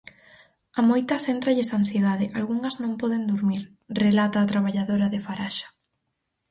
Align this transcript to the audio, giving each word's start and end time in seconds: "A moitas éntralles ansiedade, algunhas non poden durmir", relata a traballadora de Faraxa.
"A 0.79 0.81
moitas 0.89 1.23
éntralles 1.35 1.75
ansiedade, 1.79 2.25
algunhas 2.39 2.75
non 2.83 2.93
poden 3.01 3.23
durmir", 3.31 3.61
relata 4.03 4.37
a 4.41 4.49
traballadora 4.51 5.07
de 5.13 5.19
Faraxa. 5.25 5.67